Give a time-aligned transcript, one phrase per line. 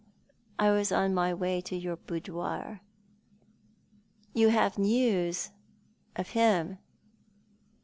[0.57, 2.81] I was on my way to your boudoir.""
[4.33, 5.51] You have news—
[6.15, 6.79] of him